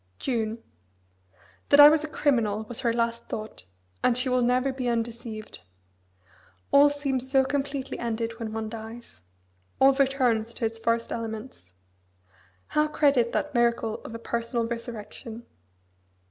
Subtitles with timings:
[0.17, 0.63] June.
[1.69, 3.67] That I was a criminal was her last thought,
[4.03, 5.59] and she will never be undeceived.
[6.71, 9.21] All seems so completely ended when one dies.
[9.79, 11.69] All returns to its first elements.
[12.69, 15.45] How credit that miracle of a personal resurrection?